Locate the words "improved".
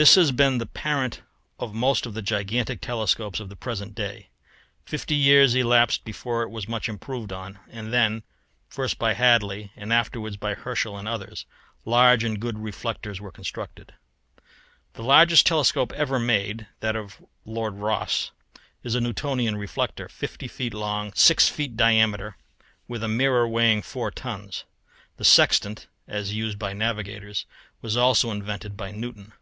6.88-7.32